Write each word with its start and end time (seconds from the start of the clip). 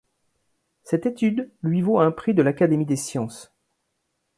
Cette 0.81 1.05
étude 1.05 1.51
lui 1.61 1.83
vaut 1.83 1.99
un 1.99 2.09
prix 2.11 2.33
de 2.33 2.41
l'Académie 2.41 2.87
des 2.87 2.95
sciences. 2.95 3.53